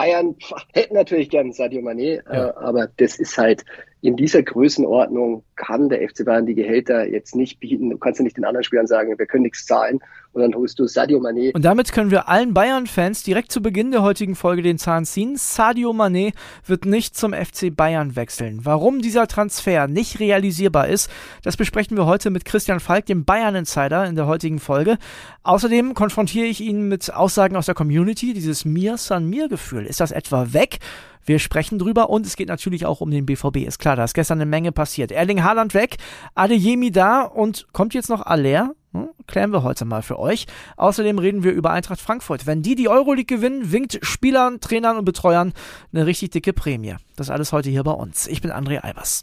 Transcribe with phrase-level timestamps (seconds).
[0.00, 0.34] Bayern
[0.72, 2.48] hätten natürlich gern Sadio Mané, ja.
[2.48, 3.64] äh, aber das ist halt
[4.02, 7.90] in dieser Größenordnung kann der FC Bayern die Gehälter jetzt nicht bieten.
[7.90, 10.00] Du kannst ja nicht den anderen Spielern sagen, wir können nichts zahlen
[10.32, 11.54] und dann holst du Sadio Mané.
[11.54, 15.34] Und damit können wir allen Bayern-Fans direkt zu Beginn der heutigen Folge den Zahn ziehen.
[15.36, 16.32] Sadio Mané
[16.64, 18.60] wird nicht zum FC Bayern wechseln.
[18.62, 21.10] Warum dieser Transfer nicht realisierbar ist,
[21.42, 24.96] das besprechen wir heute mit Christian Falk, dem Bayern-Insider, in der heutigen Folge.
[25.42, 29.84] Außerdem konfrontiere ich ihn mit Aussagen aus der Community, dieses Mir-San-Mir-Gefühl.
[29.84, 30.78] Ist das etwa weg?
[31.24, 33.58] Wir sprechen drüber und es geht natürlich auch um den BVB.
[33.58, 35.12] Ist klar, da ist gestern eine Menge passiert.
[35.12, 35.96] Erling Haaland weg,
[36.34, 38.74] Adeyemi da und kommt jetzt noch Aller?
[38.92, 40.46] Hm, klären wir heute mal für euch.
[40.76, 42.46] Außerdem reden wir über Eintracht Frankfurt.
[42.46, 45.52] Wenn die die Euroleague gewinnen, winkt Spielern, Trainern und Betreuern
[45.92, 46.96] eine richtig dicke Prämie.
[47.16, 48.26] Das alles heute hier bei uns.
[48.26, 49.22] Ich bin André Albers.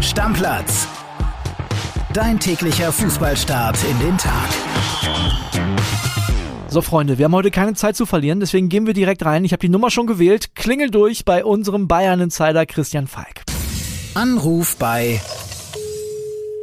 [0.00, 0.88] Stammplatz.
[2.12, 4.48] Dein täglicher Fußballstart in den Tag.
[6.70, 9.42] So, Freunde, wir haben heute keine Zeit zu verlieren, deswegen gehen wir direkt rein.
[9.42, 10.54] Ich habe die Nummer schon gewählt.
[10.54, 13.42] Klingel durch bei unserem Bayern-Insider Christian Falk.
[14.14, 15.18] Anruf bei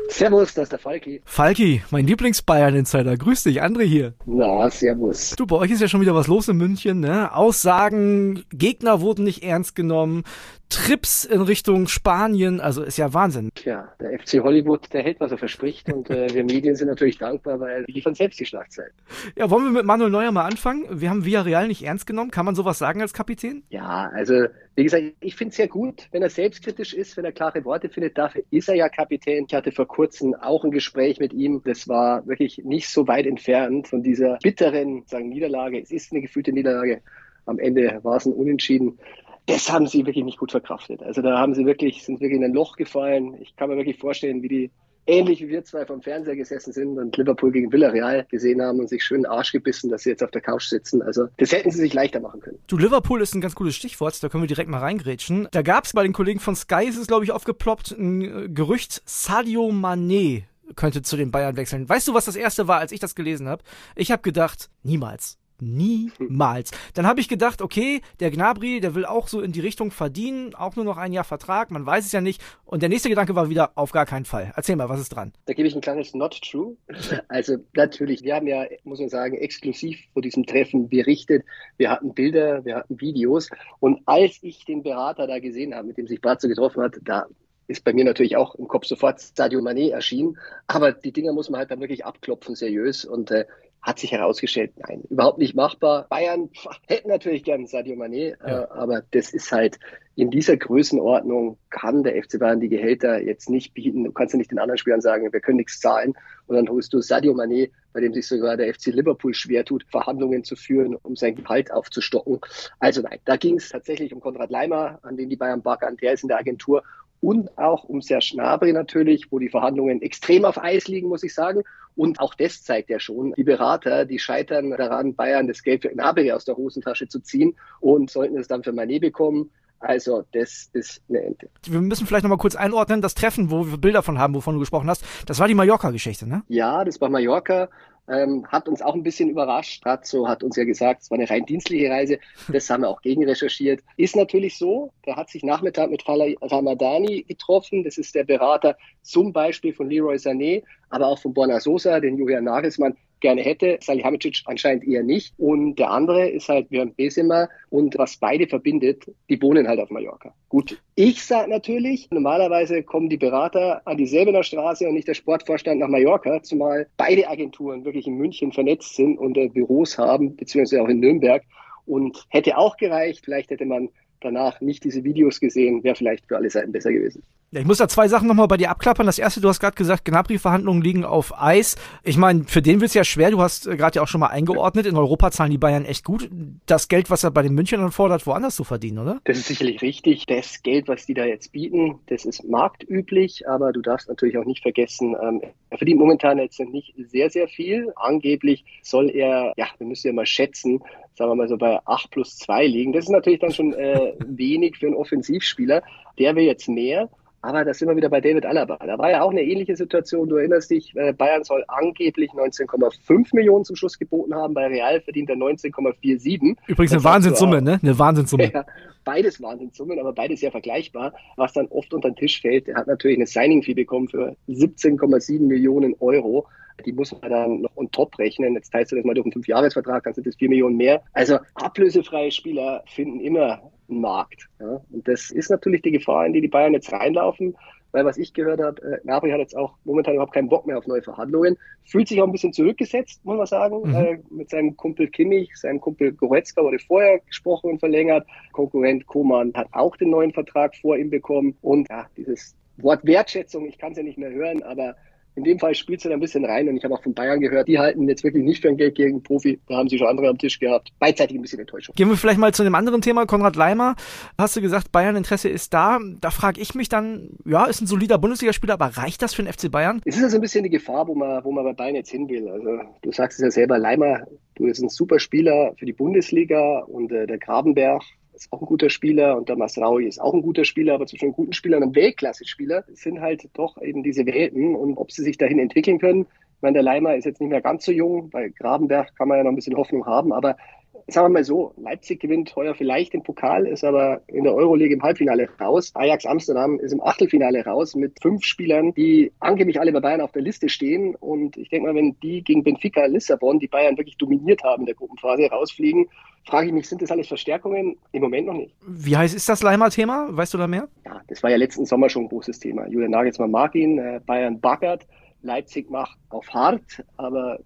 [0.10, 1.22] Servus, das ist der Falki.
[1.26, 3.18] Falki, mein Lieblings-Bayern-Insider.
[3.18, 4.14] Grüß dich, André hier.
[4.26, 5.32] Na, servus.
[5.32, 7.36] Du, bei euch ist ja schon wieder was los in München, ne?
[7.36, 10.24] Aussagen, Gegner wurden nicht ernst genommen,
[10.70, 13.50] Trips in Richtung Spanien, also ist ja Wahnsinn.
[13.56, 17.18] Tja, der FC Hollywood, der hält, was er verspricht und äh, wir Medien sind natürlich
[17.18, 18.92] dankbar, weil die liefern selbst die Schlagzeilen.
[19.36, 20.86] Ja, wollen wir mit Manuel Neuer mal anfangen?
[20.90, 22.32] Wir haben Villarreal nicht ernst genommen.
[22.32, 23.64] Kann man sowas sagen als Kapitän?
[23.70, 27.32] Ja, also wie gesagt, ich finde es sehr gut, wenn er selbstkritisch ist, wenn er
[27.32, 28.18] klare Worte findet.
[28.18, 29.46] Dafür ist er ja Kapitän.
[29.48, 31.62] Ich hatte vor kurzem auch ein Gespräch mit ihm.
[31.64, 35.80] Das war wirklich nicht so weit entfernt von dieser bitteren sagen, Niederlage.
[35.80, 37.02] Es ist eine gefühlte Niederlage.
[37.46, 38.98] Am Ende war es ein Unentschieden
[39.46, 41.04] das haben sie wirklich nicht gut verkraftet.
[41.04, 43.36] Also da haben sie wirklich, sind wirklich in ein Loch gefallen.
[43.42, 44.72] Ich kann mir wirklich vorstellen, wie die
[45.08, 48.90] ähnlich wie wir zwei vom Fernseher gesessen sind und Liverpool gegen Villarreal gesehen haben und
[48.90, 51.02] sich schön den Arsch gebissen, dass sie jetzt auf der Couch sitzen.
[51.02, 52.58] Also das hätten sie sich leichter machen können.
[52.68, 55.48] Du, Liverpool ist ein ganz gutes Stichwort, da können wir direkt mal reingrätschen.
[55.52, 58.50] Da gab es bei den Kollegen von Sky, ist es glaube ich aufgeploppt, ein äh,
[58.50, 60.44] Gerücht, Sadio Mané
[60.76, 61.88] könnte zu den Bayern wechseln.
[61.88, 63.64] Weißt du, was das erste war, als ich das gelesen habe?
[63.96, 65.38] Ich habe gedacht, niemals.
[65.62, 66.72] Niemals.
[66.94, 70.54] Dann habe ich gedacht, okay, der Gnabry, der will auch so in die Richtung verdienen,
[70.56, 72.42] auch nur noch ein Jahr Vertrag, man weiß es ja nicht.
[72.66, 74.52] Und der nächste Gedanke war wieder, auf gar keinen Fall.
[74.56, 75.34] Erzähl mal, was ist dran?
[75.46, 76.76] Da gebe ich ein kleines Not True.
[77.28, 81.44] Also natürlich, wir haben ja, muss man sagen, exklusiv vor diesem Treffen berichtet.
[81.78, 83.50] Wir hatten Bilder, wir hatten Videos.
[83.80, 87.26] Und als ich den Berater da gesehen habe, mit dem sich Bratzo getroffen hat, da
[87.68, 90.38] ist bei mir natürlich auch im Kopf sofort Sadio Mané erschienen.
[90.68, 93.06] Aber die Dinger muss man halt dann wirklich abklopfen, seriös.
[93.06, 93.46] Und äh,
[93.86, 96.08] hat sich herausgestellt, nein, überhaupt nicht machbar.
[96.10, 96.50] Bayern
[96.88, 98.64] hätten natürlich gern Sadio Mané, äh, ja.
[98.64, 99.80] äh, aber das ist halt
[100.16, 104.06] in dieser Größenordnung kann der FC Bayern die Gehälter jetzt nicht bieten.
[104.06, 106.14] Du kannst ja nicht den anderen Spielern sagen, wir können nichts zahlen.
[106.48, 109.86] Und dann holst du Sadio Mané, bei dem sich sogar der FC Liverpool schwer tut,
[109.92, 112.40] Verhandlungen zu führen, um sein Gehalt aufzustocken.
[112.80, 115.98] Also nein, da ging es tatsächlich um Konrad Leimer, an den die Bayern backern.
[115.98, 116.82] Der ist in der Agentur
[117.22, 121.34] und auch um Serge Gnabry natürlich, wo die Verhandlungen extrem auf Eis liegen, muss ich
[121.34, 121.64] sagen.
[121.96, 125.90] Und auch das zeigt ja schon, die Berater, die scheitern daran, Bayern das Geld für
[125.90, 129.50] Gnabry aus der Hosentasche zu ziehen und sollten es dann für Mané bekommen.
[129.80, 131.50] Also, das ist eine Ente.
[131.64, 134.60] Wir müssen vielleicht nochmal kurz einordnen, das Treffen, wo wir Bilder von haben, wovon du
[134.60, 136.44] gesprochen hast, das war die Mallorca-Geschichte, ne?
[136.48, 137.70] Ja, das war Mallorca
[138.08, 139.86] ähm, hat uns auch ein bisschen überrascht.
[139.86, 142.20] Ratzo hat uns ja gesagt, es war eine rein dienstliche Reise.
[142.48, 143.82] Das haben wir auch gegen recherchiert.
[143.98, 144.92] Ist natürlich so.
[145.06, 147.84] Der hat sich Nachmittag mit Ramadani getroffen.
[147.84, 152.18] Das ist der Berater zum Beispiel von Leroy Sané, aber auch von Borna Sosa, den
[152.18, 153.78] Julian Nagelsmann gerne hätte.
[153.82, 155.34] Salihamidzic anscheinend eher nicht.
[155.38, 157.50] Und der andere ist halt Björn Besima.
[157.70, 160.34] Und was beide verbindet, die wohnen halt auf Mallorca.
[160.50, 165.14] Gut, ich sage natürlich, normalerweise kommen die Berater an die Säbener Straße und nicht der
[165.14, 170.36] Sportvorstand nach Mallorca, zumal beide Agenturen wirklich in München vernetzt sind und äh, Büros haben,
[170.36, 171.44] beziehungsweise auch in Nürnberg.
[171.86, 173.90] Und hätte auch gereicht, vielleicht hätte man
[174.22, 177.24] danach nicht diese Videos gesehen, wäre vielleicht für alle Seiten besser gewesen.
[177.60, 179.06] Ich muss da zwei Sachen nochmal bei dir abklappern.
[179.06, 181.78] Das erste, du hast gerade gesagt, Gnabry-Verhandlungen liegen auf Eis.
[182.04, 183.32] Ich meine, für den wird es ja schwer.
[183.32, 184.86] Du hast äh, gerade ja auch schon mal eingeordnet.
[184.86, 186.30] In Europa zahlen die Bayern echt gut.
[186.66, 189.22] Das Geld, was er bei den Münchnern fordert, woanders zu verdienen, oder?
[189.24, 190.26] Das ist sicherlich richtig.
[190.26, 193.48] Das Geld, was die da jetzt bieten, das ist marktüblich.
[193.48, 197.48] Aber du darfst natürlich auch nicht vergessen, ähm, er verdient momentan jetzt nicht sehr, sehr
[197.48, 197.92] viel.
[197.96, 200.82] Angeblich soll er, ja, wir müssen ja mal schätzen,
[201.16, 202.94] sagen wir mal so bei 8 plus 2 liegen.
[202.94, 205.84] Das ist natürlich dann schon äh, wenig für einen Offensivspieler.
[206.18, 207.10] Der will jetzt mehr.
[207.46, 208.80] Aber da sind wir wieder bei David Alaba.
[208.84, 210.28] Da war ja auch eine ähnliche Situation.
[210.28, 214.56] Du erinnerst dich, äh, Bayern soll angeblich 19,5 Millionen zum Schluss geboten haben.
[214.56, 216.58] Bei Real verdient er 19,47.
[216.66, 217.80] Übrigens eine Wahnsinnssumme, ne?
[217.84, 218.52] Eine Wahnsinnssumme.
[218.52, 218.66] Ja,
[219.04, 221.14] beides Wahnsinnssummen, aber beides sehr vergleichbar.
[221.36, 225.42] Was dann oft unter den Tisch fällt, er hat natürlich eine Signing-Fee bekommen für 17,7
[225.42, 226.48] Millionen Euro.
[226.84, 228.56] Die muss man dann noch on top rechnen.
[228.56, 231.04] Jetzt teilst du das mal durch einen Fünfjahresvertrag, dann sind das vier Millionen mehr.
[231.14, 234.48] Also ablösefreie Spieler finden immer Markt.
[234.60, 234.82] Ja?
[234.92, 237.56] Und das ist natürlich die Gefahr, in die die Bayern jetzt reinlaufen
[237.96, 240.78] weil was ich gehört habe, äh, Gnabry hat jetzt auch momentan überhaupt keinen Bock mehr
[240.78, 243.96] auf neue Verhandlungen, fühlt sich auch ein bisschen zurückgesetzt, muss man sagen, mhm.
[243.96, 249.54] äh, mit seinem Kumpel Kimmich, seinem Kumpel Goretzka wurde vorher gesprochen und verlängert, Konkurrent Koman
[249.54, 253.94] hat auch den neuen Vertrag vor ihm bekommen und ja, dieses Wort Wertschätzung, ich kann
[253.94, 254.98] es ja nicht mehr hören, aber
[255.36, 257.40] in dem Fall spielt sie da ein bisschen rein und ich habe auch von Bayern
[257.40, 259.60] gehört, die halten jetzt wirklich nicht für ein Geld gegen Profi.
[259.68, 260.92] Da haben sie schon andere am Tisch gehabt.
[261.00, 261.94] Beidseitig ein bisschen Enttäuschung.
[261.96, 263.26] Gehen wir vielleicht mal zu einem anderen Thema.
[263.26, 263.96] Konrad Leimer,
[264.38, 266.00] hast du gesagt, Bayern Interesse ist da.
[266.22, 269.52] Da frage ich mich dann, ja, ist ein solider Bundesligaspieler, aber reicht das für den
[269.52, 270.02] FC Bayern?
[270.06, 272.30] Es ist also ein bisschen die Gefahr, wo man, wo man bei Bayern jetzt hin
[272.30, 272.48] will.
[272.48, 276.80] Also du sagst es ja selber, Leimer, du bist ein super Spieler für die Bundesliga
[276.88, 278.04] und äh, der Grabenberg
[278.36, 281.32] ist auch ein guter Spieler und der Masraui ist auch ein guter Spieler, aber zwischen
[281.32, 285.60] guten Spieler und Weltklasse-Spieler sind halt doch eben diese Welten und ob sie sich dahin
[285.60, 286.28] entwickeln können.
[286.58, 289.38] Ich meine, der Leimer ist jetzt nicht mehr ganz so jung, bei Grabenberg kann man
[289.38, 290.58] ja noch ein bisschen Hoffnung haben, aber
[291.08, 294.96] sagen wir mal so, Leipzig gewinnt heuer vielleicht den Pokal, ist aber in der Euroleague
[294.96, 295.92] im Halbfinale raus.
[295.94, 300.32] Ajax Amsterdam ist im Achtelfinale raus mit fünf Spielern, die angeblich alle bei Bayern auf
[300.32, 301.16] der Liste stehen.
[301.16, 304.86] Und ich denke mal, wenn die gegen Benfica Lissabon, die Bayern wirklich dominiert haben in
[304.88, 306.08] der Gruppenphase, rausfliegen,
[306.46, 307.98] frage ich mich, sind das alles Verstärkungen?
[308.12, 308.74] Im Moment noch nicht.
[308.88, 310.30] Wie heiß ist das Leimer-Thema?
[310.32, 310.88] Weißt du da mehr?
[311.06, 312.88] Ja, das war ja letzten Sommer schon ein großes Thema.
[312.88, 315.06] Julian Nagelsmann mag ihn, äh, Bayern baggert,
[315.44, 317.60] Leipzig macht auf hart, aber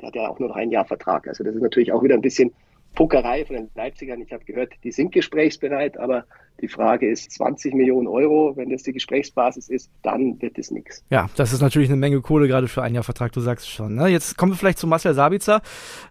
[0.00, 1.28] der hat ja auch nur noch ein Jahr Vertrag.
[1.28, 2.52] Also das ist natürlich auch wieder ein bisschen
[2.94, 4.20] Pokerei von den Leipzigern.
[4.20, 6.24] Ich habe gehört, die sind gesprächsbereit, aber
[6.60, 8.56] die Frage ist 20 Millionen Euro.
[8.56, 11.04] Wenn das die Gesprächsbasis ist, dann wird es nichts.
[11.10, 13.72] Ja, das ist natürlich eine Menge Kohle gerade für ein Jahr Vertrag, du sagst es
[13.72, 13.94] schon.
[13.94, 14.08] Ne?
[14.08, 15.62] Jetzt kommen wir vielleicht zu Marcel Sabitzer.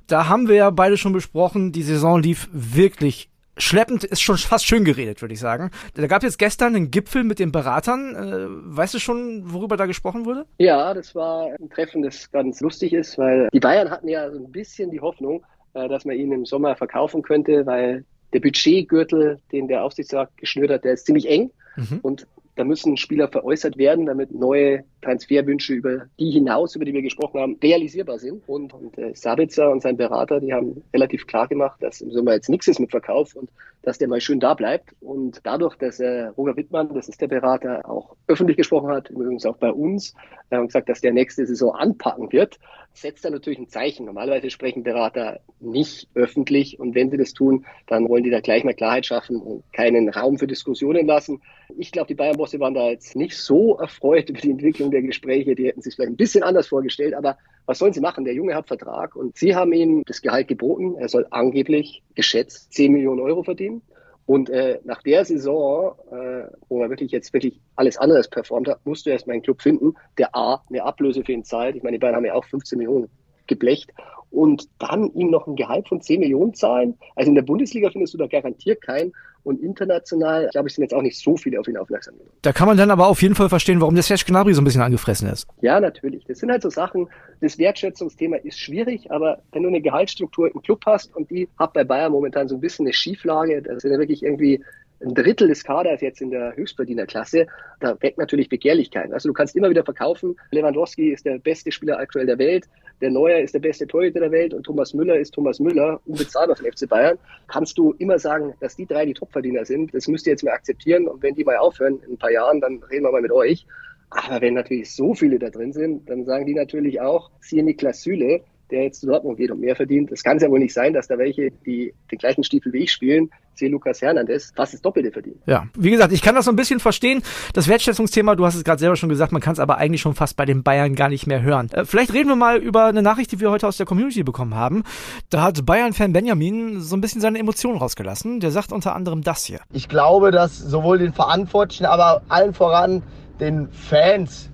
[0.07, 3.29] Da haben wir ja beide schon besprochen, die Saison lief wirklich
[3.59, 5.69] schleppend ist schon fast schön geredet, würde ich sagen.
[5.93, 8.15] Da gab es jetzt gestern einen Gipfel mit den Beratern.
[8.15, 10.45] Äh, weißt du schon, worüber da gesprochen wurde?
[10.57, 14.37] Ja, das war ein Treffen, das ganz lustig ist, weil die Bayern hatten ja so
[14.37, 15.43] ein bisschen die Hoffnung,
[15.73, 20.83] dass man ihn im Sommer verkaufen könnte, weil der Budgetgürtel, den der Aufsichtsrat geschnürt hat,
[20.83, 21.51] der ist ziemlich eng.
[21.75, 21.99] Mhm.
[22.01, 27.01] Und da müssen Spieler veräußert werden, damit neue Transferwünsche über die hinaus, über die wir
[27.01, 28.47] gesprochen haben, realisierbar sind.
[28.47, 32.33] Und, und äh, Sabitzer und sein Berater, die haben relativ klar gemacht, dass im Sommer
[32.33, 33.49] jetzt nichts ist mit Verkauf und
[33.81, 34.93] dass der mal schön da bleibt.
[34.99, 39.45] Und dadurch, dass äh, Roger Wittmann, das ist der Berater, auch öffentlich gesprochen hat, übrigens
[39.45, 40.13] auch bei uns,
[40.49, 42.59] äh, und gesagt, dass der nächste Saison anpacken wird,
[42.93, 44.05] setzt er natürlich ein Zeichen.
[44.05, 48.63] Normalerweise sprechen Berater nicht öffentlich und wenn sie das tun, dann wollen die da gleich
[48.63, 51.41] mal Klarheit schaffen und keinen Raum für Diskussionen lassen.
[51.77, 55.55] Ich glaube, die Bayern-Bosse waren da jetzt nicht so erfreut über die Entwicklung der Gespräche.
[55.55, 58.25] Die hätten sich vielleicht ein bisschen anders vorgestellt, aber was sollen sie machen?
[58.25, 60.95] Der Junge hat Vertrag und sie haben ihm das Gehalt geboten.
[60.97, 63.81] Er soll angeblich geschätzt 10 Millionen Euro verdienen.
[64.25, 68.85] Und äh, nach der Saison, äh, wo er wirklich jetzt wirklich alles anderes performt hat,
[68.85, 71.75] musst du erstmal einen Club finden, der A, eine Ablöse für ihn zahlt.
[71.75, 73.09] Ich meine, die beiden haben ja auch 15 Millionen
[73.47, 73.91] geblecht
[74.31, 76.95] und dann ihm noch ein Gehalt von 10 Millionen zahlen.
[77.15, 79.11] Also in der Bundesliga findest du da garantiert keinen.
[79.43, 82.33] Und international, glaube ich, sind jetzt auch nicht so viele auf ihn aufmerksam geworden.
[82.41, 84.65] Da kann man dann aber auf jeden Fall verstehen, warum der Serge Gnabry so ein
[84.65, 85.47] bisschen angefressen ist.
[85.61, 86.25] Ja, natürlich.
[86.25, 87.07] Das sind halt so Sachen.
[87.39, 91.73] Das Wertschätzungsthema ist schwierig, aber wenn du eine Gehaltsstruktur im Club hast und die hat
[91.73, 94.61] bei Bayern momentan so ein bisschen eine Schieflage, das sind ja wirklich irgendwie
[95.01, 97.47] ein Drittel des Kaders jetzt in der Höchstverdienerklasse,
[97.79, 99.11] da weckt natürlich Begehrlichkeit.
[99.13, 102.67] Also du kannst immer wieder verkaufen, Lewandowski ist der beste Spieler aktuell der Welt,
[103.01, 106.55] der Neuer ist der beste Torhüter der Welt und Thomas Müller ist Thomas Müller, unbezahlbar
[106.55, 107.17] für den FC Bayern.
[107.47, 109.93] Kannst du immer sagen, dass die drei die Topverdiener sind.
[109.93, 112.61] Das müsst ihr jetzt mal akzeptieren und wenn die mal aufhören in ein paar Jahren,
[112.61, 113.65] dann reden wir mal mit euch.
[114.09, 118.01] Aber wenn natürlich so viele da drin sind, dann sagen die natürlich auch, siehe Niklas
[118.01, 120.11] Süle, der jetzt zu Dortmund geht und mehr verdient.
[120.11, 122.83] Das kann es ja wohl nicht sein, dass da welche, die den gleichen Stiefel wie
[122.83, 125.41] ich spielen, sehe Lukas Hernandez, fast das Doppelte verdienen.
[125.45, 127.21] Ja, wie gesagt, ich kann das so ein bisschen verstehen.
[127.53, 130.15] Das Wertschätzungsthema, du hast es gerade selber schon gesagt, man kann es aber eigentlich schon
[130.15, 131.69] fast bei den Bayern gar nicht mehr hören.
[131.71, 134.55] Äh, vielleicht reden wir mal über eine Nachricht, die wir heute aus der Community bekommen
[134.55, 134.83] haben.
[135.29, 138.39] Da hat Bayern-Fan Benjamin so ein bisschen seine Emotionen rausgelassen.
[138.39, 139.59] Der sagt unter anderem das hier.
[139.73, 143.03] Ich glaube, dass sowohl den Verantwortlichen, aber allen voran
[143.39, 144.49] den Fans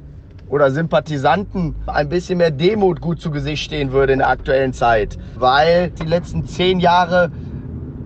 [0.48, 5.18] oder Sympathisanten ein bisschen mehr Demut gut zu Gesicht stehen würde in der aktuellen Zeit,
[5.36, 7.32] weil die letzten zehn Jahre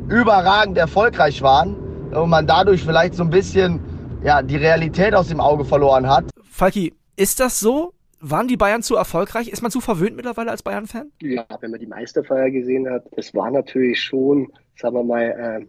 [0.07, 1.75] überragend erfolgreich waren
[2.11, 3.79] und man dadurch vielleicht so ein bisschen
[4.23, 6.25] ja, die Realität aus dem Auge verloren hat.
[6.49, 7.93] Falki, ist das so?
[8.21, 9.47] Waren die Bayern zu erfolgreich?
[9.47, 11.11] Ist man zu verwöhnt mittlerweile als Bayern-Fan?
[11.21, 15.65] Ja, wenn man die Meisterfeier gesehen hat, das war natürlich schon, sagen wir mal, äh,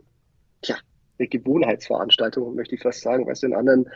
[0.62, 0.77] tja,
[1.19, 3.27] eine Gewohnheitsveranstaltung, möchte ich fast sagen.
[3.27, 3.89] Weißt du, in anderen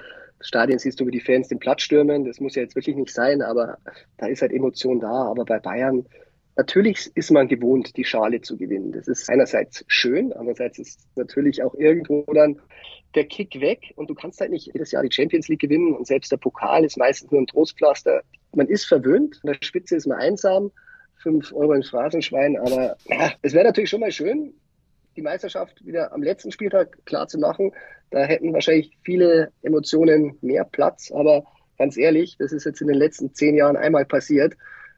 [0.45, 2.25] Stadien siehst du, wie die Fans den Platz stürmen.
[2.25, 3.79] Das muss ja jetzt wirklich nicht sein, aber
[4.19, 5.25] da ist halt Emotion da.
[5.25, 6.07] Aber bei Bayern,
[6.57, 8.93] Natürlich ist man gewohnt, die Schale zu gewinnen.
[8.93, 12.61] Das ist einerseits schön, andererseits ist natürlich auch irgendwo dann
[13.17, 16.07] der Kick weg und du kannst halt nicht jedes Jahr die Champions League gewinnen und
[16.07, 18.23] selbst der Pokal ist meistens nur ein Trostpflaster.
[18.55, 20.71] Man ist verwöhnt, an der Spitze ist man einsam,
[21.17, 22.97] fünf Euro ins Phrasenschwein, aber
[23.43, 24.55] es wäre natürlich schon mal schön,
[25.17, 27.73] die Meisterschaft wieder am letzten Spieltag klar zu machen.
[28.15, 31.43] Da hätten wahrscheinlich viele Emotionen mehr Platz, aber
[31.79, 34.55] ganz ehrlich, das ist jetzt in den letzten zehn Jahren einmal passiert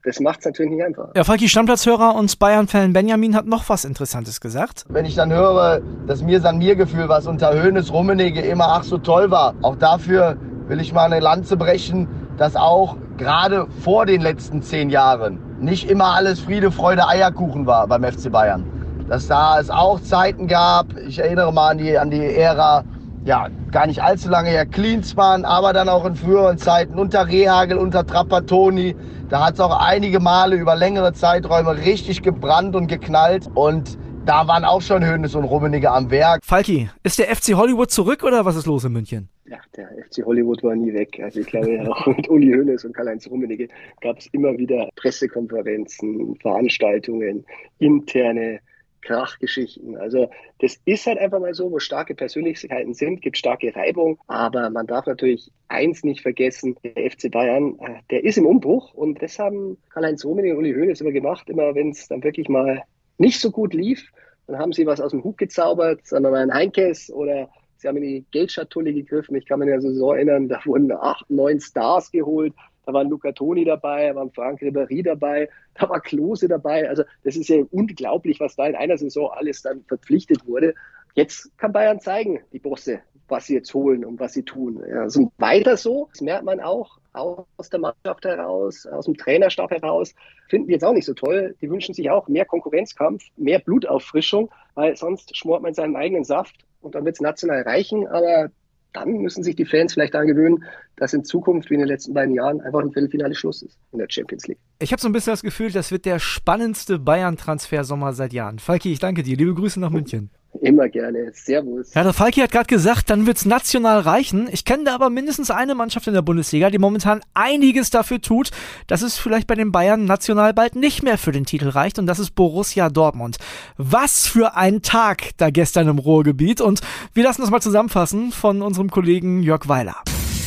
[0.07, 1.09] das macht es natürlich nicht einfach.
[1.17, 4.85] Ja, Falki, Stammplatzhörer und Bayern-Fan Benjamin hat noch was Interessantes gesagt.
[4.89, 9.57] Wenn ich dann höre, das Mir-San-Mir-Gefühl, was unter Höhnes Rummenigge immer ach so toll war,
[9.63, 10.37] auch dafür
[10.69, 12.07] will ich mal eine Lanze brechen,
[12.37, 17.89] dass auch gerade vor den letzten zehn Jahren nicht immer alles Friede, Freude, Eierkuchen war
[17.89, 18.65] beim FC Bayern.
[19.09, 22.85] Dass da es auch Zeiten gab, ich erinnere mal an die, an die Ära,
[23.27, 27.77] ja, gar nicht allzu lange her, Klinsmann, aber dann auch in früheren Zeiten unter Rehagel,
[27.77, 28.95] unter Trapattoni,
[29.29, 33.49] da hat es auch einige Male über längere Zeiträume richtig gebrannt und geknallt.
[33.55, 36.41] Und da waren auch schon Hönes und Rummenigge am Werk.
[36.45, 39.29] Falki, ist der FC Hollywood zurück oder was ist los in München?
[39.49, 41.21] Ja, der FC Hollywood war nie weg.
[41.21, 43.67] Also ich glaube, auch mit Uli Hoeneß und Karl-Heinz Rummenigge
[44.01, 47.45] gab es immer wieder Pressekonferenzen, Veranstaltungen,
[47.81, 48.61] interne
[49.07, 49.97] Krachgeschichten.
[49.97, 54.19] Also das ist halt einfach mal so, wo starke Persönlichkeiten sind, gibt starke Reibung.
[54.27, 58.93] Aber man darf natürlich eins nicht vergessen, der FC Bayern, äh, der ist im Umbruch
[58.95, 62.49] und das haben Karl-Heinz Rummenigge und Uli Hoeneß immer gemacht, immer wenn es dann wirklich
[62.49, 62.83] mal
[63.19, 64.11] nicht so gut lief,
[64.47, 67.97] dann haben sie was aus dem Hut gezaubert, sondern mal ein Heinkes oder sie haben
[67.99, 69.37] in die Geldschatulle gegriffen.
[69.37, 72.55] Ich kann mich der Saison erinnern, da wurden acht, neun Stars geholt
[72.87, 76.89] da war Luca Toni dabei, da war Frank Ribéry dabei, da war Klose dabei.
[76.89, 80.75] Also das ist ja unglaublich, was da in einer Saison alles dann verpflichtet wurde.
[81.15, 84.83] Jetzt kann Bayern zeigen, die Bosse, was sie jetzt holen und was sie tun.
[84.89, 89.71] Ja, also weiter so, das merkt man auch aus der Mannschaft heraus, aus dem Trainerstab
[89.71, 90.15] heraus,
[90.49, 91.57] finden die jetzt auch nicht so toll.
[91.61, 96.55] Die wünschen sich auch mehr Konkurrenzkampf, mehr Blutauffrischung, weil sonst schmort man seinen eigenen Saft
[96.83, 98.51] und dann wird es national reichen, aber
[98.97, 100.65] dann müssen sich die Fans vielleicht daran gewöhnen,
[100.97, 103.99] dass in Zukunft, wie in den letzten beiden Jahren, einfach ein Viertelfinale Schluss ist in
[103.99, 104.59] der Champions League.
[104.79, 108.59] Ich habe so ein bisschen das Gefühl, das wird der spannendste Bayern-Transfer-Sommer seit Jahren.
[108.59, 109.37] Falki, ich danke dir.
[109.37, 110.31] Liebe Grüße nach München.
[110.63, 111.33] Immer gerne.
[111.33, 111.95] Servus.
[111.95, 114.49] Ja, der Falki hat gerade gesagt, dann wird's national reichen.
[114.51, 118.51] Ich kenne da aber mindestens eine Mannschaft in der Bundesliga, die momentan einiges dafür tut,
[118.87, 122.07] dass es vielleicht bei den Bayern national bald nicht mehr für den Titel reicht und
[122.07, 123.37] das ist Borussia Dortmund.
[123.77, 126.81] Was für ein Tag da gestern im Ruhrgebiet und
[127.15, 129.97] wir lassen das mal zusammenfassen von unserem Kollegen Jörg Weiler.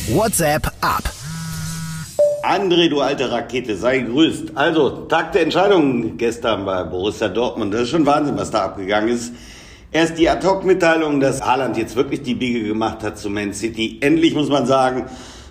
[0.08, 1.04] WhatsApp ab.
[2.42, 4.56] André, du alte Rakete, sei gegrüßt.
[4.56, 7.74] Also, Tag der Entscheidung gestern bei Borussia Dortmund.
[7.74, 9.34] Das ist schon Wahnsinn, was da abgegangen ist.
[9.92, 13.98] Erst die Ad-Hoc-Mitteilung, dass Haaland jetzt wirklich die Biege gemacht hat zu Man City.
[14.00, 15.06] Endlich muss man sagen,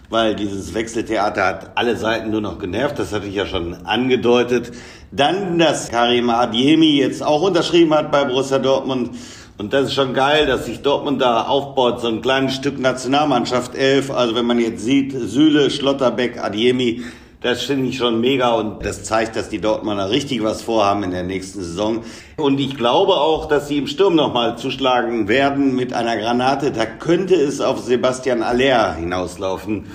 [0.09, 2.97] weil dieses Wechseltheater hat alle Seiten nur noch genervt.
[2.99, 4.71] Das hatte ich ja schon angedeutet.
[5.11, 9.09] Dann, dass Karim Adiemi jetzt auch unterschrieben hat bei Borussia Dortmund.
[9.57, 13.75] Und das ist schon geil, dass sich Dortmund da aufbaut, so ein kleines Stück Nationalmannschaft
[13.75, 14.09] 11.
[14.09, 17.03] Also wenn man jetzt sieht, Süle, Schlotterbeck, Adiemi,
[17.41, 21.11] das finde ich schon mega und das zeigt, dass die Dortmunder richtig was vorhaben in
[21.11, 22.03] der nächsten Saison.
[22.35, 26.71] Und ich glaube auch, dass sie im Sturm nochmal zuschlagen werden mit einer Granate.
[26.71, 29.85] Da könnte es auf Sebastian Aller hinauslaufen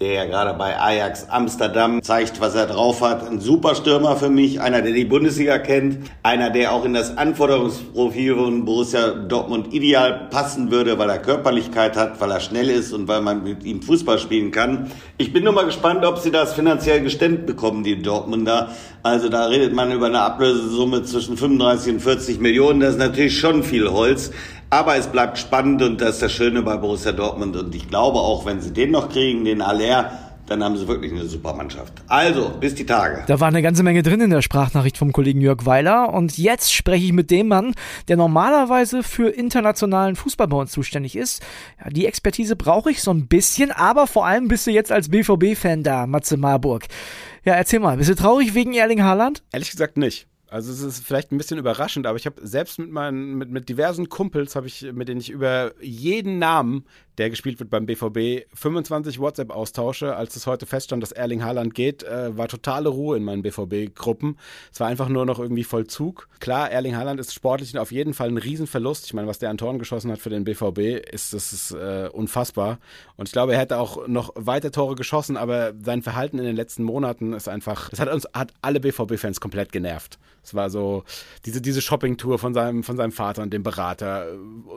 [0.00, 3.28] der ja gerade bei Ajax Amsterdam zeigt, was er drauf hat.
[3.28, 7.18] Ein super Stürmer für mich, einer, der die Bundesliga kennt, einer, der auch in das
[7.18, 12.94] Anforderungsprofil von Borussia Dortmund ideal passen würde, weil er Körperlichkeit hat, weil er schnell ist
[12.94, 14.90] und weil man mit ihm Fußball spielen kann.
[15.18, 18.70] Ich bin nur mal gespannt, ob sie das finanziell gestemmt bekommen, die Dortmunder.
[19.02, 22.80] Also da redet man über eine Ablösesumme zwischen 35 und 40 Millionen.
[22.80, 24.30] Das ist natürlich schon viel Holz.
[24.72, 27.56] Aber es bleibt spannend und das ist das Schöne bei Borussia Dortmund.
[27.56, 30.12] Und ich glaube auch, wenn sie den noch kriegen, den Aller,
[30.46, 31.92] dann haben sie wirklich eine super Mannschaft.
[32.06, 33.24] Also, bis die Tage.
[33.26, 36.14] Da war eine ganze Menge drin in der Sprachnachricht vom Kollegen Jörg Weiler.
[36.14, 37.74] Und jetzt spreche ich mit dem Mann,
[38.06, 41.42] der normalerweise für internationalen Fußball bei uns zuständig ist.
[41.84, 45.08] Ja, die Expertise brauche ich so ein bisschen, aber vor allem bist du jetzt als
[45.08, 46.86] BVB-Fan da, Matze Marburg.
[47.44, 49.42] Ja, erzähl mal, bist du traurig wegen Erling Haaland?
[49.52, 50.29] Ehrlich gesagt nicht.
[50.50, 53.68] Also es ist vielleicht ein bisschen überraschend, aber ich habe selbst mit meinen, mit, mit
[53.68, 56.84] diversen Kumpels, habe ich, mit denen ich über jeden Namen
[57.20, 60.16] der gespielt wird beim BVB, 25 WhatsApp-Austausche.
[60.16, 64.38] Als es heute feststand, dass Erling Haaland geht, äh, war totale Ruhe in meinen BVB-Gruppen.
[64.72, 66.28] Es war einfach nur noch irgendwie Vollzug.
[66.40, 69.04] Klar, Erling Haaland ist sportlich auf jeden Fall ein Riesenverlust.
[69.04, 72.08] Ich meine, was der an Toren geschossen hat für den BVB, ist, das ist äh,
[72.10, 72.78] unfassbar.
[73.18, 76.56] Und ich glaube, er hätte auch noch weiter Tore geschossen, aber sein Verhalten in den
[76.56, 80.18] letzten Monaten ist einfach, das hat uns, hat alle BVB-Fans komplett genervt.
[80.42, 81.04] Es war so
[81.44, 84.36] diese, diese Shopping-Tour von seinem, von seinem Vater und dem Berater äh,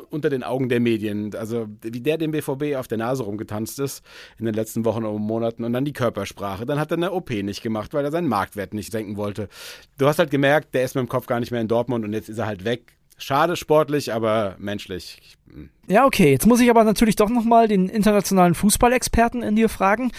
[0.10, 1.34] unter den Augen der Medien.
[1.36, 4.04] Also wie der dem BVB auf der Nase rumgetanzt ist
[4.38, 6.66] in den letzten Wochen und Monaten und dann die Körpersprache.
[6.66, 9.48] Dann hat er eine OP nicht gemacht, weil er seinen Marktwert nicht senken wollte.
[9.98, 12.14] Du hast halt gemerkt, der ist mit dem Kopf gar nicht mehr in Dortmund und
[12.14, 12.98] jetzt ist er halt weg.
[13.18, 15.38] Schade sportlich, aber menschlich.
[15.88, 16.32] Ja, okay.
[16.32, 20.12] Jetzt muss ich aber natürlich doch nochmal den internationalen Fußballexperten in dir fragen.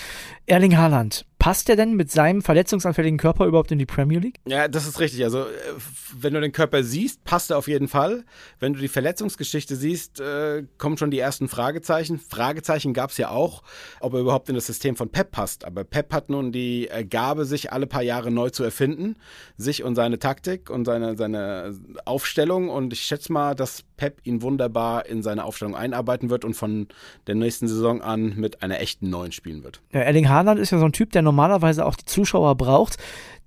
[0.46, 4.40] Erling Haaland, Passt er denn mit seinem verletzungsanfälligen Körper überhaupt in die Premier League?
[4.46, 5.22] Ja, das ist richtig.
[5.24, 5.50] Also, äh,
[6.18, 8.24] wenn du den Körper siehst, passt er auf jeden Fall.
[8.60, 12.18] Wenn du die Verletzungsgeschichte siehst, äh, kommen schon die ersten Fragezeichen.
[12.18, 13.62] Fragezeichen gab es ja auch,
[14.00, 15.66] ob er überhaupt in das System von Pep passt.
[15.66, 19.16] Aber Pep hat nun die Gabe, sich alle paar Jahre neu zu erfinden.
[19.58, 22.70] Sich und seine Taktik und seine, seine Aufstellung.
[22.70, 26.88] Und ich schätze mal, dass Pep ihn wunderbar in seine Aufstellung einarbeiten wird und von
[27.26, 29.80] der nächsten Saison an mit einer echten Neuen spielen wird.
[29.92, 32.96] Ja, Erling Haaland ist ja so ein Typ, der normalerweise auch die Zuschauer braucht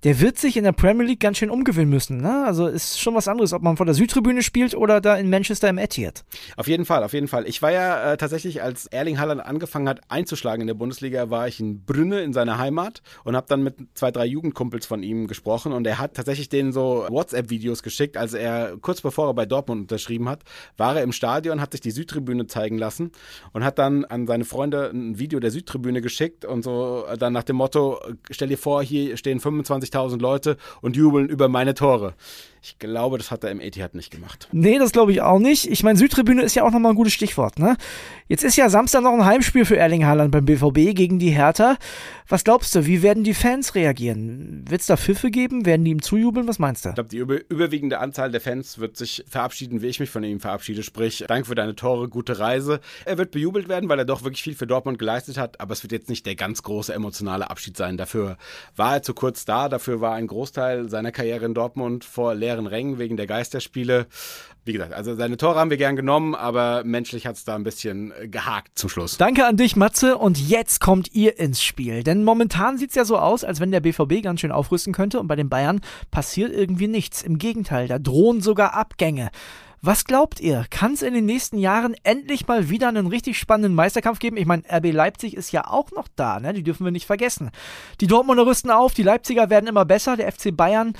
[0.04, 2.18] der wird sich in der Premier League ganz schön umgewöhnen müssen.
[2.18, 2.44] Ne?
[2.46, 5.68] Also ist schon was anderes, ob man vor der Südtribüne spielt oder da in Manchester
[5.68, 6.24] im Etihad.
[6.56, 7.48] Auf jeden Fall, auf jeden Fall.
[7.48, 11.48] Ich war ja äh, tatsächlich, als Erling Haaland angefangen hat einzuschlagen in der Bundesliga, war
[11.48, 15.26] ich in Brünne in seiner Heimat und habe dann mit zwei, drei Jugendkumpels von ihm
[15.26, 19.46] gesprochen und er hat tatsächlich denen so WhatsApp-Videos geschickt, als er kurz bevor er bei
[19.46, 20.42] Dortmund unterschrieben hat,
[20.76, 23.10] war er im Stadion, hat sich die Südtribüne zeigen lassen
[23.52, 27.42] und hat dann an seine Freunde ein Video der Südtribüne geschickt und so dann nach
[27.42, 27.98] dem Motto,
[28.30, 32.14] stell dir vor, hier stehen 25 20.000 Leute und jubeln über meine Tore.
[32.68, 34.46] Ich glaube, das hat er im Etihad nicht gemacht.
[34.52, 35.70] Nee, das glaube ich auch nicht.
[35.70, 37.78] Ich meine, Südtribüne ist ja auch nochmal ein gutes Stichwort, ne?
[38.26, 41.78] Jetzt ist ja Samstag noch ein Heimspiel für Erling Haaland beim BVB gegen die Hertha.
[42.28, 44.66] Was glaubst du, wie werden die Fans reagieren?
[44.68, 45.64] Wird es da Pfiffe geben?
[45.64, 46.46] Werden die ihm zujubeln?
[46.46, 46.90] Was meinst du?
[46.90, 50.22] Ich glaube, die über überwiegende Anzahl der Fans wird sich verabschieden, wie ich mich von
[50.24, 50.82] ihm verabschiede.
[50.82, 52.80] Sprich, danke für deine Tore, gute Reise.
[53.06, 55.82] Er wird bejubelt werden, weil er doch wirklich viel für Dortmund geleistet hat, aber es
[55.82, 57.96] wird jetzt nicht der ganz große emotionale Abschied sein.
[57.96, 58.36] Dafür
[58.76, 62.57] war er zu kurz da, dafür war ein Großteil seiner Karriere in Dortmund vor leeren
[62.66, 64.06] Rängen wegen der Geisterspiele.
[64.64, 67.64] Wie gesagt, also seine Tore haben wir gern genommen, aber menschlich hat es da ein
[67.64, 69.16] bisschen äh, gehakt zum Schluss.
[69.16, 70.18] Danke an dich, Matze.
[70.18, 72.02] Und jetzt kommt ihr ins Spiel.
[72.02, 75.20] Denn momentan sieht es ja so aus, als wenn der BVB ganz schön aufrüsten könnte
[75.20, 77.22] und bei den Bayern passiert irgendwie nichts.
[77.22, 79.30] Im Gegenteil, da drohen sogar Abgänge.
[79.80, 80.64] Was glaubt ihr?
[80.70, 84.36] Kann es in den nächsten Jahren endlich mal wieder einen richtig spannenden Meisterkampf geben?
[84.36, 86.52] Ich meine, RB Leipzig ist ja auch noch da, ne?
[86.52, 87.50] Die dürfen wir nicht vergessen.
[88.00, 90.94] Die Dortmunder rüsten auf, die Leipziger werden immer besser, der FC Bayern,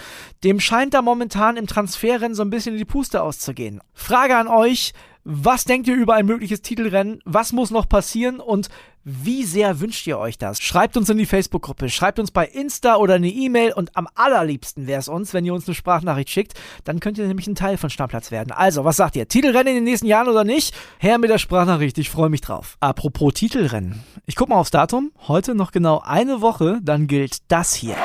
[0.44, 3.80] dem scheint da momentan im Transferrennen so ein bisschen in die Puste auszugehen.
[3.94, 4.92] Frage an euch,
[5.30, 7.20] was denkt ihr über ein mögliches Titelrennen?
[7.26, 8.40] Was muss noch passieren?
[8.40, 8.70] Und
[9.04, 10.58] wie sehr wünscht ihr euch das?
[10.58, 14.86] Schreibt uns in die Facebook-Gruppe, schreibt uns bei Insta oder eine E-Mail und am allerliebsten
[14.86, 16.54] wäre es uns, wenn ihr uns eine Sprachnachricht schickt.
[16.84, 18.52] Dann könnt ihr nämlich ein Teil von Stammplatz werden.
[18.52, 19.28] Also, was sagt ihr?
[19.28, 20.74] Titelrennen in den nächsten Jahren oder nicht?
[20.98, 22.78] Her mit der Sprachnachricht, ich freue mich drauf.
[22.80, 24.02] Apropos Titelrennen.
[24.24, 25.12] Ich gucke mal aufs Datum.
[25.28, 27.96] Heute noch genau eine Woche, dann gilt das hier.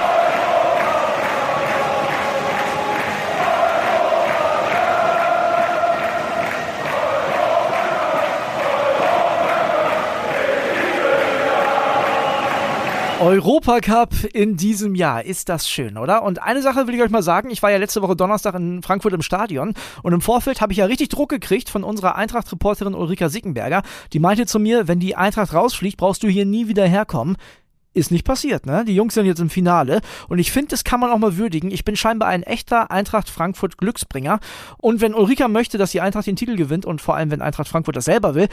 [13.19, 15.23] Europacup in diesem Jahr.
[15.23, 16.23] Ist das schön, oder?
[16.23, 17.49] Und eine Sache will ich euch mal sagen.
[17.51, 20.79] Ich war ja letzte Woche Donnerstag in Frankfurt im Stadion und im Vorfeld habe ich
[20.79, 23.83] ja richtig Druck gekriegt von unserer Eintracht-Reporterin Ulrika Sickenberger.
[24.11, 27.37] Die meinte zu mir, wenn die Eintracht rausfliegt, brauchst du hier nie wieder herkommen
[27.93, 28.85] ist nicht passiert, ne?
[28.85, 31.71] Die Jungs sind jetzt im Finale und ich finde, das kann man auch mal würdigen.
[31.71, 34.39] Ich bin scheinbar ein echter Eintracht Frankfurt Glücksbringer
[34.77, 37.67] und wenn Ulrika möchte, dass die Eintracht den Titel gewinnt und vor allem wenn Eintracht
[37.67, 38.47] Frankfurt das selber will,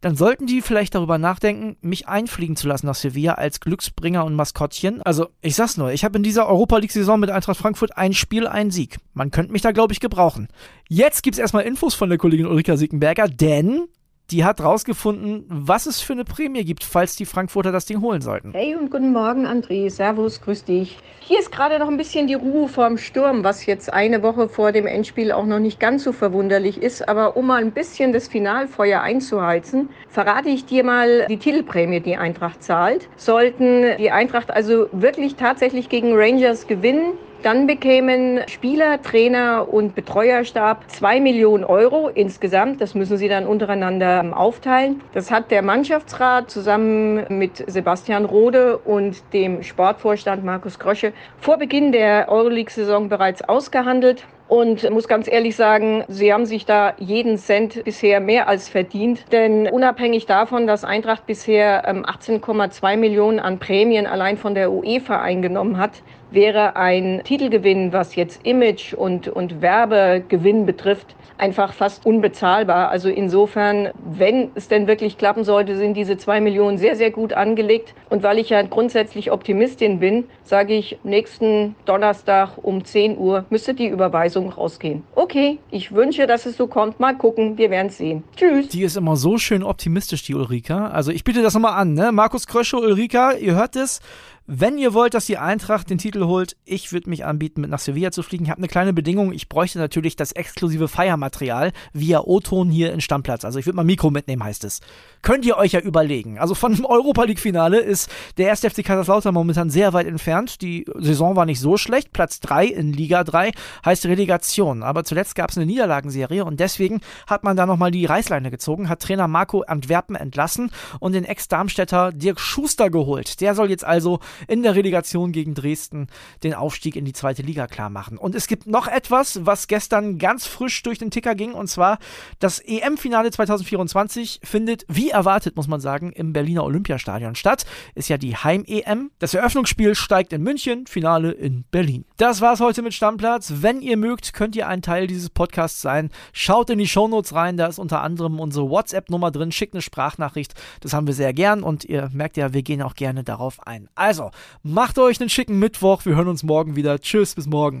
[0.00, 4.34] dann sollten die vielleicht darüber nachdenken, mich einfliegen zu lassen nach Sevilla als Glücksbringer und
[4.34, 5.02] Maskottchen.
[5.02, 8.12] Also, ich sag's nur, ich habe in dieser Europa League Saison mit Eintracht Frankfurt ein
[8.12, 8.98] Spiel, ein Sieg.
[9.14, 10.48] Man könnte mich da glaube ich gebrauchen.
[10.88, 13.88] Jetzt gibt's erstmal Infos von der Kollegin Ulrika Siegenberger, denn
[14.30, 18.20] die hat rausgefunden, was es für eine Prämie gibt, falls die Frankfurter das Ding holen
[18.20, 18.52] sollten.
[18.52, 19.88] Hey und guten Morgen, André.
[19.90, 20.98] Servus, grüß dich.
[21.20, 24.72] Hier ist gerade noch ein bisschen die Ruhe vorm Sturm, was jetzt eine Woche vor
[24.72, 27.08] dem Endspiel auch noch nicht ganz so verwunderlich ist.
[27.08, 32.16] Aber um mal ein bisschen das Finalfeuer einzuheizen, verrate ich dir mal die Titelprämie, die
[32.16, 33.08] Eintracht zahlt.
[33.16, 40.90] Sollten die Eintracht also wirklich tatsächlich gegen Rangers gewinnen, dann bekämen Spieler, Trainer und Betreuerstab
[40.90, 42.80] zwei Millionen Euro insgesamt.
[42.80, 45.00] Das müssen sie dann untereinander aufteilen.
[45.14, 51.92] Das hat der Mannschaftsrat zusammen mit Sebastian Rode und dem Sportvorstand Markus Krösche vor Beginn
[51.92, 54.24] der Euroleague-Saison bereits ausgehandelt.
[54.48, 59.24] Und muss ganz ehrlich sagen, sie haben sich da jeden Cent bisher mehr als verdient.
[59.32, 65.20] Denn unabhängig davon, dass Eintracht bisher 18,2 ähm, Millionen an Prämien allein von der UEFA
[65.20, 72.88] eingenommen hat, wäre ein Titelgewinn, was jetzt Image und, und Werbegewinn betrifft, einfach fast unbezahlbar.
[72.88, 77.32] Also insofern, wenn es denn wirklich klappen sollte, sind diese zwei Millionen sehr, sehr gut
[77.32, 77.94] angelegt.
[78.08, 83.74] Und weil ich ja grundsätzlich Optimistin bin, sage ich, nächsten Donnerstag um 10 Uhr müsste
[83.74, 85.02] die Überweisung rausgehen.
[85.14, 87.00] Okay, ich wünsche, dass es so kommt.
[87.00, 88.24] Mal gucken, wir werden es sehen.
[88.36, 88.68] Tschüss.
[88.68, 90.88] Die ist immer so schön optimistisch, die Ulrika.
[90.88, 92.12] Also ich biete das nochmal an, ne?
[92.12, 94.00] Markus Krösche, Ulrika, ihr hört es.
[94.48, 97.80] Wenn ihr wollt, dass die Eintracht den Titel holt, ich würde mich anbieten, mit nach
[97.80, 98.44] Sevilla zu fliegen.
[98.44, 99.32] Ich habe eine kleine Bedingung.
[99.32, 100.86] Ich bräuchte natürlich das exklusive
[101.26, 103.44] Feiermaterial via O-Ton hier in Stammplatz.
[103.44, 104.80] Also ich würde mal Mikro mitnehmen, heißt es.
[105.22, 106.38] Könnt ihr euch ja überlegen.
[106.38, 108.60] Also von dem Europa League-Finale ist der 1.
[108.60, 110.62] FC Kaiserslautern momentan sehr weit entfernt.
[110.62, 112.12] Die Saison war nicht so schlecht.
[112.12, 113.52] Platz 3 in Liga 3
[113.84, 114.82] heißt Relegation.
[114.82, 118.88] Aber zuletzt gab es eine Niederlagenserie und deswegen hat man da nochmal die Reißleine gezogen,
[118.88, 123.40] hat Trainer Marco Antwerpen entlassen und den Ex-Darmstädter Dirk Schuster geholt.
[123.40, 126.06] Der soll jetzt also in der Relegation gegen Dresden
[126.44, 128.18] den Aufstieg in die zweite Liga klar machen.
[128.18, 131.98] Und es gibt noch etwas, was gestern ganz frisch durch den Ticker ging, und zwar
[132.40, 137.64] das EM-Finale 2024 findet, wie erwartet, muss man sagen, im Berliner Olympiastadion statt.
[137.94, 139.10] Ist ja die Heim-EM.
[139.18, 142.04] Das Eröffnungsspiel steigt in München, Finale in Berlin.
[142.18, 143.54] Das war's heute mit Stammplatz.
[143.62, 146.10] Wenn ihr mögt, könnt ihr ein Teil dieses Podcasts sein.
[146.34, 149.52] Schaut in die Shownotes rein, da ist unter anderem unsere WhatsApp-Nummer drin.
[149.52, 150.52] Schickt eine Sprachnachricht.
[150.80, 153.88] Das haben wir sehr gern und ihr merkt ja, wir gehen auch gerne darauf ein.
[153.94, 156.04] Also, macht euch einen schicken Mittwoch.
[156.04, 157.00] Wir hören uns morgen wieder.
[157.00, 157.80] Tschüss, bis morgen.